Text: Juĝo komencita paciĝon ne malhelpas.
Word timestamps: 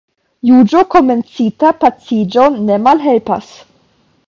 Juĝo 0.49 0.79
komencita 0.93 1.71
paciĝon 1.85 2.59
ne 2.71 2.81
malhelpas. 2.89 3.55